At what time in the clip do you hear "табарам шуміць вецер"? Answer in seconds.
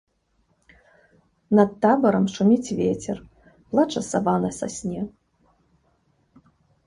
1.83-3.17